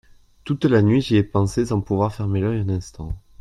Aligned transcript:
Toute 0.45 0.65
la 0.65 0.81
nuit 0.81 1.01
j’y 1.01 1.17
ai 1.17 1.21
pensé 1.23 1.67
sans 1.67 1.79
pouvoir 1.79 2.11
fermer 2.11 2.39
l’œil 2.39 2.61
un 2.61 2.69
instant. 2.69 3.13